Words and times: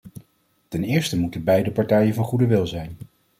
Ten 0.67 0.83
eerste 0.83 1.17
moeten 1.19 1.43
beide 1.43 1.71
partijen 1.71 2.13
van 2.13 2.23
goede 2.23 2.45
wil 2.47 2.67
zijn. 2.67 2.97